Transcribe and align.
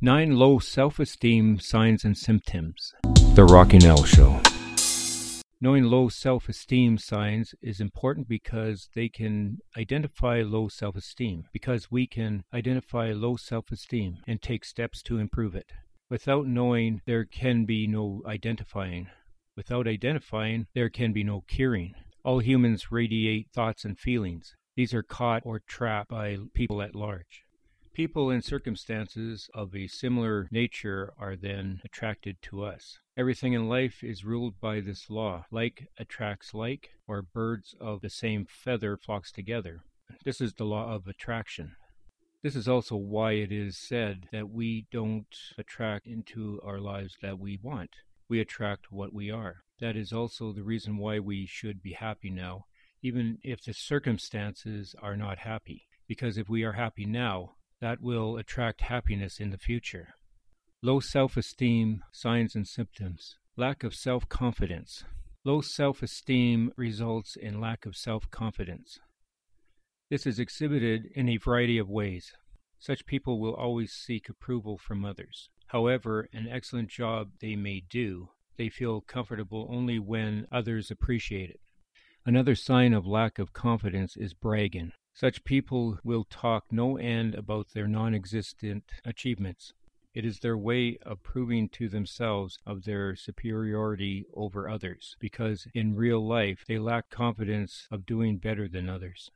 Nine 0.00 0.36
low 0.36 0.58
self 0.58 0.98
esteem 0.98 1.58
signs 1.58 2.04
and 2.04 2.16
symptoms. 2.16 2.92
The 3.34 3.44
Rocky 3.44 3.78
Nell 3.78 4.04
Show. 4.04 4.40
Knowing 5.60 5.84
low 5.84 6.08
self 6.08 6.48
esteem 6.48 6.98
signs 6.98 7.54
is 7.62 7.80
important 7.80 8.28
because 8.28 8.88
they 8.94 9.08
can 9.08 9.58
identify 9.76 10.42
low 10.42 10.68
self 10.68 10.96
esteem, 10.96 11.44
because 11.52 11.90
we 11.90 12.06
can 12.06 12.44
identify 12.52 13.12
low 13.12 13.36
self 13.36 13.70
esteem 13.70 14.18
and 14.26 14.42
take 14.42 14.64
steps 14.64 15.02
to 15.02 15.18
improve 15.18 15.54
it. 15.54 15.72
Without 16.10 16.46
knowing, 16.46 17.00
there 17.06 17.24
can 17.24 17.64
be 17.64 17.86
no 17.86 18.22
identifying. 18.26 19.08
Without 19.56 19.88
identifying, 19.88 20.66
there 20.74 20.90
can 20.90 21.12
be 21.12 21.24
no 21.24 21.42
curing. 21.48 21.94
All 22.24 22.40
humans 22.40 22.92
radiate 22.92 23.48
thoughts 23.54 23.84
and 23.84 23.98
feelings. 23.98 24.54
These 24.76 24.92
are 24.92 25.02
caught 25.02 25.42
or 25.46 25.62
trapped 25.66 26.10
by 26.10 26.36
people 26.54 26.82
at 26.82 26.94
large. 26.94 27.45
People 27.96 28.28
and 28.28 28.44
circumstances 28.44 29.48
of 29.54 29.74
a 29.74 29.86
similar 29.86 30.48
nature 30.50 31.14
are 31.18 31.34
then 31.34 31.80
attracted 31.82 32.36
to 32.42 32.62
us. 32.62 32.98
Everything 33.16 33.54
in 33.54 33.70
life 33.70 34.04
is 34.04 34.22
ruled 34.22 34.60
by 34.60 34.80
this 34.80 35.08
law 35.08 35.46
like 35.50 35.88
attracts 35.98 36.52
like, 36.52 36.90
or 37.08 37.22
birds 37.22 37.74
of 37.80 38.02
the 38.02 38.10
same 38.10 38.44
feather 38.44 38.98
flocks 38.98 39.32
together. 39.32 39.80
This 40.26 40.42
is 40.42 40.52
the 40.52 40.66
law 40.66 40.92
of 40.92 41.06
attraction. 41.06 41.74
This 42.42 42.54
is 42.54 42.68
also 42.68 42.96
why 42.96 43.32
it 43.32 43.50
is 43.50 43.78
said 43.78 44.28
that 44.30 44.50
we 44.50 44.84
don't 44.92 45.34
attract 45.56 46.06
into 46.06 46.60
our 46.62 46.78
lives 46.78 47.16
that 47.22 47.38
we 47.38 47.58
want. 47.62 47.96
We 48.28 48.40
attract 48.40 48.92
what 48.92 49.14
we 49.14 49.30
are. 49.30 49.62
That 49.80 49.96
is 49.96 50.12
also 50.12 50.52
the 50.52 50.62
reason 50.62 50.98
why 50.98 51.18
we 51.18 51.46
should 51.46 51.82
be 51.82 51.94
happy 51.94 52.28
now, 52.28 52.66
even 53.02 53.38
if 53.42 53.64
the 53.64 53.72
circumstances 53.72 54.94
are 55.00 55.16
not 55.16 55.38
happy. 55.38 55.86
Because 56.06 56.36
if 56.36 56.50
we 56.50 56.62
are 56.62 56.74
happy 56.74 57.06
now, 57.06 57.55
that 57.80 58.00
will 58.00 58.36
attract 58.36 58.80
happiness 58.82 59.38
in 59.38 59.50
the 59.50 59.58
future. 59.58 60.08
Low 60.82 61.00
self 61.00 61.36
esteem, 61.36 62.02
signs 62.12 62.54
and 62.54 62.66
symptoms. 62.66 63.36
Lack 63.56 63.82
of 63.82 63.94
self 63.94 64.28
confidence. 64.28 65.04
Low 65.44 65.60
self 65.60 66.02
esteem 66.02 66.72
results 66.76 67.36
in 67.36 67.60
lack 67.60 67.86
of 67.86 67.96
self 67.96 68.30
confidence. 68.30 68.98
This 70.10 70.26
is 70.26 70.38
exhibited 70.38 71.06
in 71.14 71.28
a 71.28 71.38
variety 71.38 71.78
of 71.78 71.88
ways. 71.88 72.32
Such 72.78 73.06
people 73.06 73.40
will 73.40 73.54
always 73.54 73.92
seek 73.92 74.28
approval 74.28 74.78
from 74.78 75.04
others. 75.04 75.48
However, 75.68 76.28
an 76.32 76.46
excellent 76.48 76.90
job 76.90 77.30
they 77.40 77.56
may 77.56 77.82
do, 77.88 78.28
they 78.56 78.68
feel 78.68 79.00
comfortable 79.00 79.66
only 79.70 79.98
when 79.98 80.46
others 80.52 80.90
appreciate 80.90 81.50
it. 81.50 81.60
Another 82.24 82.54
sign 82.54 82.92
of 82.92 83.06
lack 83.06 83.38
of 83.38 83.52
confidence 83.52 84.16
is 84.16 84.34
bragging. 84.34 84.92
Such 85.16 85.44
people 85.44 85.98
will 86.04 86.24
talk 86.24 86.70
no 86.70 86.98
end 86.98 87.34
about 87.34 87.70
their 87.70 87.88
non 87.88 88.14
existent 88.14 88.92
achievements. 89.02 89.72
It 90.12 90.26
is 90.26 90.40
their 90.40 90.58
way 90.58 90.98
of 90.98 91.22
proving 91.22 91.70
to 91.70 91.88
themselves 91.88 92.58
of 92.66 92.84
their 92.84 93.16
superiority 93.16 94.26
over 94.34 94.68
others, 94.68 95.16
because 95.18 95.68
in 95.72 95.94
real 95.94 96.20
life 96.20 96.66
they 96.68 96.78
lack 96.78 97.08
confidence 97.08 97.88
of 97.90 98.04
doing 98.04 98.36
better 98.36 98.68
than 98.68 98.90
others. 98.90 99.30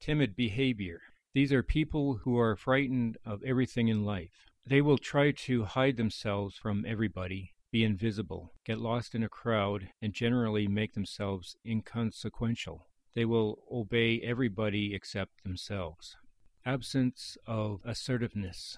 Timid 0.00 0.34
behavior. 0.34 1.00
These 1.34 1.52
are 1.52 1.62
people 1.62 2.16
who 2.24 2.36
are 2.36 2.56
frightened 2.56 3.16
of 3.24 3.44
everything 3.44 3.86
in 3.86 4.04
life. 4.04 4.50
They 4.66 4.80
will 4.80 4.98
try 4.98 5.30
to 5.30 5.66
hide 5.66 5.98
themselves 5.98 6.56
from 6.56 6.84
everybody, 6.84 7.54
be 7.70 7.84
invisible, 7.84 8.54
get 8.64 8.80
lost 8.80 9.14
in 9.14 9.22
a 9.22 9.28
crowd, 9.28 9.88
and 10.02 10.12
generally 10.12 10.66
make 10.66 10.94
themselves 10.94 11.54
inconsequential. 11.64 12.88
They 13.16 13.24
will 13.24 13.62
obey 13.72 14.20
everybody 14.20 14.94
except 14.94 15.42
themselves. 15.42 16.18
Absence 16.66 17.38
of 17.46 17.80
assertiveness. 17.82 18.76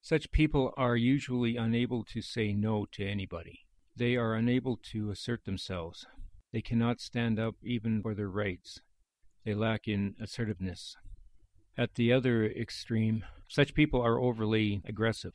Such 0.00 0.30
people 0.30 0.72
are 0.76 0.94
usually 0.94 1.56
unable 1.56 2.04
to 2.04 2.22
say 2.22 2.52
no 2.52 2.86
to 2.92 3.04
anybody. 3.04 3.66
They 3.96 4.14
are 4.14 4.36
unable 4.36 4.78
to 4.92 5.10
assert 5.10 5.44
themselves. 5.44 6.06
They 6.52 6.60
cannot 6.60 7.00
stand 7.00 7.40
up 7.40 7.56
even 7.64 8.00
for 8.00 8.14
their 8.14 8.28
rights. 8.28 8.80
They 9.44 9.54
lack 9.54 9.88
in 9.88 10.14
assertiveness. 10.20 10.96
At 11.76 11.96
the 11.96 12.12
other 12.12 12.46
extreme, 12.46 13.24
such 13.48 13.74
people 13.74 14.00
are 14.00 14.20
overly 14.20 14.82
aggressive. 14.84 15.34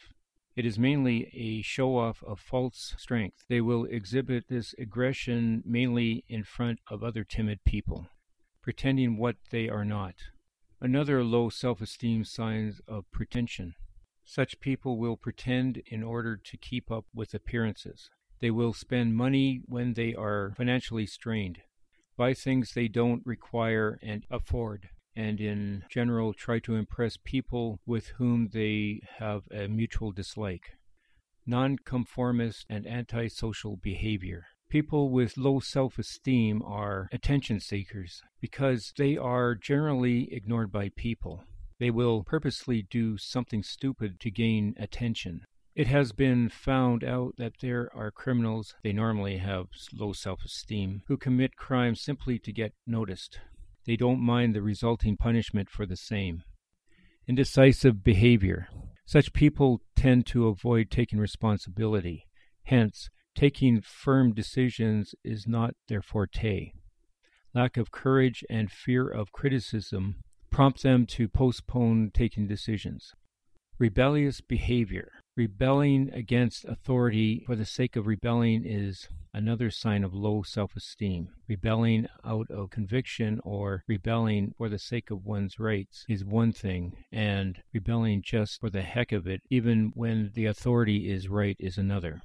It 0.55 0.65
is 0.65 0.79
mainly 0.79 1.29
a 1.33 1.61
show 1.61 1.97
off 1.97 2.23
of 2.23 2.39
false 2.39 2.95
strength. 2.97 3.43
They 3.49 3.59
will 3.59 3.83
exhibit 3.83 4.45
this 4.47 4.73
aggression 4.79 5.61
mainly 5.65 6.23
in 6.29 6.45
front 6.45 6.79
of 6.87 7.03
other 7.03 7.25
timid 7.25 7.59
people 7.65 8.07
pretending 8.65 9.15
what 9.15 9.35
they 9.51 9.69
are 9.69 9.85
not. 9.85 10.15
Another 10.81 11.23
low 11.23 11.49
self 11.49 11.81
esteem 11.81 12.25
sign 12.25 12.73
of 12.87 13.05
pretension. 13.11 13.75
Such 14.23 14.59
people 14.59 14.97
will 14.97 15.17
pretend 15.17 15.83
in 15.85 16.01
order 16.01 16.35
to 16.35 16.57
keep 16.57 16.89
up 16.89 17.05
with 17.13 17.35
appearances. 17.35 18.09
They 18.41 18.49
will 18.49 18.73
spend 18.73 19.15
money 19.15 19.61
when 19.67 19.93
they 19.93 20.15
are 20.15 20.55
financially 20.57 21.05
strained, 21.05 21.59
buy 22.17 22.33
things 22.33 22.71
they 22.71 22.87
don't 22.87 23.21
require 23.23 23.99
and 24.01 24.25
afford, 24.31 24.89
and 25.15 25.39
in 25.39 25.83
general 25.87 26.33
try 26.33 26.57
to 26.61 26.73
impress 26.73 27.17
people 27.23 27.81
with 27.85 28.07
whom 28.17 28.49
they 28.51 29.01
have 29.19 29.43
a 29.51 29.67
mutual 29.67 30.11
dislike. 30.11 30.71
Nonconformist 31.45 32.65
and 32.67 32.87
antisocial 32.87 33.77
behavior. 33.77 34.47
People 34.75 35.09
with 35.09 35.37
low 35.37 35.61
self 35.61 35.97
esteem 35.97 36.61
are 36.61 37.07
attention 37.13 37.61
seekers 37.61 38.21
because 38.41 38.91
they 38.97 39.15
are 39.15 39.55
generally 39.55 40.27
ignored 40.33 40.69
by 40.69 40.89
people. 40.97 41.45
They 41.79 41.89
will 41.89 42.25
purposely 42.25 42.81
do 42.81 43.15
something 43.17 43.63
stupid 43.63 44.19
to 44.19 44.29
gain 44.29 44.75
attention. 44.77 45.45
It 45.75 45.87
has 45.87 46.11
been 46.11 46.49
found 46.49 47.05
out 47.05 47.35
that 47.37 47.53
there 47.61 47.89
are 47.95 48.11
criminals, 48.11 48.75
they 48.83 48.91
normally 48.91 49.37
have 49.37 49.67
low 49.93 50.11
self 50.11 50.43
esteem, 50.43 51.03
who 51.07 51.15
commit 51.15 51.55
crimes 51.55 52.01
simply 52.01 52.37
to 52.39 52.51
get 52.51 52.73
noticed. 52.85 53.39
They 53.85 53.95
don't 53.95 54.19
mind 54.19 54.53
the 54.53 54.61
resulting 54.61 55.15
punishment 55.15 55.69
for 55.69 55.85
the 55.85 55.95
same. 55.95 56.43
Indecisive 57.29 58.03
behavior. 58.03 58.67
Such 59.05 59.31
people 59.31 59.79
tend 59.95 60.25
to 60.25 60.47
avoid 60.47 60.91
taking 60.91 61.17
responsibility. 61.17 62.25
Hence, 62.63 63.09
Taking 63.35 63.81
firm 63.81 64.33
decisions 64.33 65.13
is 65.23 65.45
not 65.45 65.75
their 65.89 66.01
forte. 66.01 66.71
Lack 67.53 67.75
of 67.75 67.91
courage 67.91 68.45
and 68.49 68.71
fear 68.71 69.09
of 69.09 69.33
criticism 69.33 70.21
prompt 70.51 70.83
them 70.83 71.05
to 71.07 71.27
postpone 71.27 72.11
taking 72.13 72.47
decisions. 72.47 73.11
Rebellious 73.77 74.39
behavior. 74.39 75.11
Rebelling 75.35 76.11
against 76.13 76.63
authority 76.63 77.43
for 77.45 77.57
the 77.57 77.65
sake 77.65 77.97
of 77.97 78.07
rebelling 78.07 78.63
is 78.65 79.09
another 79.33 79.69
sign 79.69 80.05
of 80.05 80.13
low 80.13 80.43
self 80.43 80.77
esteem. 80.77 81.27
Rebelling 81.49 82.07
out 82.23 82.49
of 82.49 82.69
conviction 82.69 83.41
or 83.43 83.83
rebelling 83.85 84.53
for 84.57 84.69
the 84.69 84.79
sake 84.79 85.11
of 85.11 85.25
one's 85.25 85.59
rights 85.59 86.05
is 86.07 86.23
one 86.23 86.53
thing, 86.53 86.93
and 87.11 87.61
rebelling 87.73 88.21
just 88.23 88.61
for 88.61 88.69
the 88.69 88.81
heck 88.81 89.11
of 89.11 89.27
it, 89.27 89.41
even 89.49 89.91
when 89.93 90.31
the 90.35 90.45
authority 90.45 91.11
is 91.11 91.27
right, 91.27 91.57
is 91.59 91.77
another. 91.77 92.21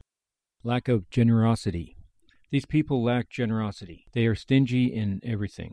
Lack 0.63 0.89
of 0.89 1.09
generosity. 1.09 1.97
These 2.51 2.67
people 2.67 3.03
lack 3.03 3.31
generosity. 3.31 4.05
They 4.13 4.27
are 4.27 4.35
stingy 4.35 4.93
in 4.93 5.23
everything. 5.25 5.73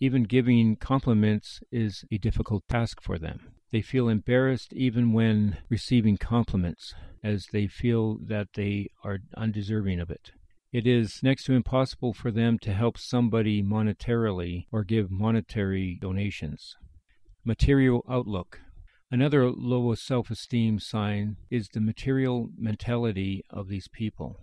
Even 0.00 0.24
giving 0.24 0.74
compliments 0.74 1.60
is 1.70 2.04
a 2.10 2.18
difficult 2.18 2.64
task 2.68 3.00
for 3.00 3.18
them. 3.18 3.52
They 3.70 3.82
feel 3.82 4.08
embarrassed 4.08 4.72
even 4.72 5.12
when 5.12 5.58
receiving 5.68 6.16
compliments, 6.16 6.92
as 7.22 7.46
they 7.52 7.68
feel 7.68 8.18
that 8.26 8.48
they 8.54 8.88
are 9.04 9.18
undeserving 9.36 10.00
of 10.00 10.10
it. 10.10 10.32
It 10.72 10.88
is 10.88 11.22
next 11.22 11.44
to 11.44 11.52
impossible 11.52 12.12
for 12.12 12.32
them 12.32 12.58
to 12.62 12.74
help 12.74 12.98
somebody 12.98 13.62
monetarily 13.62 14.66
or 14.72 14.82
give 14.82 15.08
monetary 15.08 15.98
donations. 16.00 16.74
Material 17.44 18.04
outlook. 18.10 18.58
Another 19.08 19.52
low 19.52 19.94
self 19.94 20.32
esteem 20.32 20.80
sign 20.80 21.36
is 21.48 21.68
the 21.68 21.80
material 21.80 22.50
mentality 22.58 23.44
of 23.50 23.68
these 23.68 23.86
people. 23.86 24.40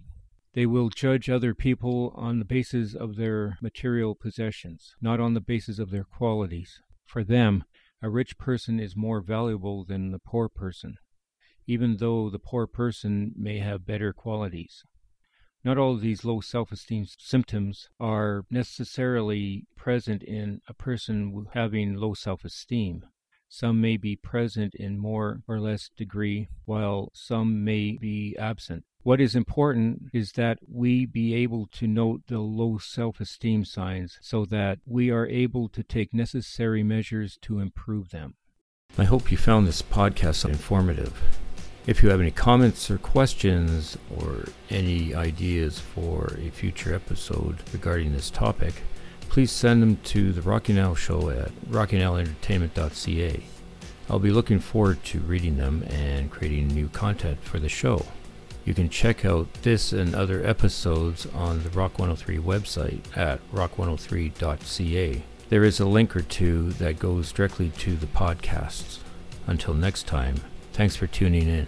They 0.54 0.66
will 0.66 0.88
judge 0.88 1.30
other 1.30 1.54
people 1.54 2.14
on 2.16 2.40
the 2.40 2.46
basis 2.46 2.96
of 2.96 3.18
their 3.18 3.58
material 3.62 4.16
possessions, 4.16 4.96
not 5.02 5.20
on 5.20 5.34
the 5.34 5.42
basis 5.42 5.80
of 5.80 5.90
their 5.90 6.06
qualities. 6.06 6.80
For 7.06 7.26
them, 7.26 7.66
a 8.02 8.10
rich 8.10 8.38
person 8.38 8.80
is 8.80 8.96
more 8.96 9.22
valuable 9.22 9.84
than 9.84 10.12
the 10.12 10.20
poor 10.20 10.48
person, 10.48 10.96
even 11.68 11.98
though 11.98 12.30
the 12.30 12.40
poor 12.40 12.66
person 12.66 13.34
may 13.36 13.60
have 13.60 13.86
better 13.86 14.14
qualities. 14.14 14.84
Not 15.66 15.78
all 15.78 15.96
of 15.96 16.02
these 16.02 16.24
low 16.24 16.40
self 16.40 16.72
esteem 16.72 17.06
symptoms 17.20 17.90
are 18.00 18.46
necessarily 18.50 19.66
present 19.76 20.24
in 20.24 20.62
a 20.70 20.74
person 20.74 21.48
having 21.54 21.96
low 21.96 22.14
self 22.14 22.46
esteem. 22.46 23.04
Some 23.56 23.80
may 23.80 23.98
be 23.98 24.16
present 24.16 24.74
in 24.74 24.98
more 24.98 25.44
or 25.48 25.60
less 25.60 25.92
degree, 25.96 26.48
while 26.66 27.12
some 27.14 27.64
may 27.64 28.00
be 28.02 28.36
absent. 28.36 28.84
What 29.04 29.22
is 29.22 29.36
important 29.36 30.10
is 30.12 30.32
that 30.32 30.58
we 30.68 31.06
be 31.06 31.36
able 31.36 31.68
to 31.74 31.86
note 31.86 32.24
the 32.26 32.40
low 32.40 32.80
self 32.80 33.20
esteem 33.20 33.64
signs 33.64 34.18
so 34.22 34.44
that 34.46 34.80
we 34.88 35.12
are 35.12 35.28
able 35.28 35.70
to 35.70 35.84
take 35.84 36.16
necessary 36.16 36.82
measures 36.82 37.38
to 37.44 37.60
improve 37.60 38.10
them. 38.10 38.34
I 38.98 39.04
hope 39.04 39.32
you 39.32 39.38
found 39.38 39.68
this 39.68 39.84
podcast 39.84 40.50
informative. 40.50 41.14
If 41.86 42.02
you 42.02 42.10
have 42.10 42.22
any 42.22 42.32
comments 42.32 42.90
or 42.90 42.98
questions 42.98 44.00
or 44.18 44.46
any 44.72 45.14
ideas 45.14 45.78
for 45.78 46.40
a 46.40 46.50
future 46.50 46.96
episode 46.96 47.58
regarding 47.72 48.14
this 48.14 48.32
topic, 48.32 48.82
please 49.30 49.52
send 49.52 49.82
them 49.82 49.98
to 50.04 50.32
the 50.32 50.42
Rocky 50.42 50.74
Now 50.74 50.94
Show 50.94 51.30
at 51.30 51.52
rockynowentertainment.ca. 51.70 53.44
I'll 54.10 54.20
be 54.20 54.32
looking 54.32 54.60
forward 54.60 55.04
to 55.06 55.20
reading 55.20 55.58
them 55.58 55.84
and 55.90 56.30
creating 56.30 56.68
new 56.68 56.90
content 56.90 57.44
for 57.44 57.60
the 57.60 57.70
show. 57.70 58.06
You 58.66 58.74
can 58.74 58.90
check 58.90 59.26
out 59.26 59.52
this 59.64 59.92
and 59.92 60.16
other 60.16 60.46
episodes 60.46 61.26
on 61.34 61.64
the 61.64 61.70
Rock 61.70 62.00
103 62.00 62.38
website 62.38 63.02
at 63.18 63.40
rock103.ca. 63.52 65.24
There 65.50 65.64
is 65.64 65.80
a 65.80 65.86
link 65.86 66.16
or 66.16 66.22
two 66.22 66.72
that 66.74 67.00
goes 67.00 67.32
directly 67.32 67.70
to 67.80 67.96
the 67.96 68.08
podcasts. 68.08 69.00
Until 69.48 69.74
next 69.74 70.08
time, 70.08 70.36
thanks 70.72 70.96
for 70.96 71.08
tuning 71.08 71.48
in. 71.48 71.68